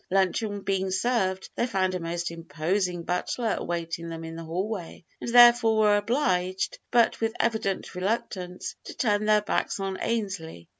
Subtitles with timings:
[0.09, 5.29] Luncheon being served, they found a most imposing butler awaiting them in the hallway, and
[5.29, 10.69] therefore were obliged, but with evident reluctance, to turn their backs on Ainslee.